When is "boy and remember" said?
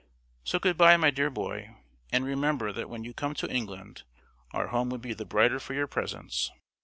1.29-2.71